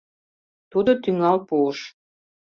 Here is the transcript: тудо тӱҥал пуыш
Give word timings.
тудо 0.71 0.91
тӱҥал 1.03 1.37
пуыш 1.47 1.79